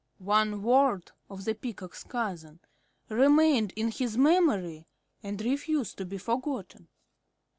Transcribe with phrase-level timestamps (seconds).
[0.17, 2.59] One word of the Peacock's cousin
[3.07, 4.87] remained in his memory
[5.21, 6.87] and refused to be forgotten.